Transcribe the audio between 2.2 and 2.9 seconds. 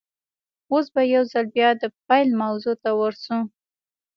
موضوع ته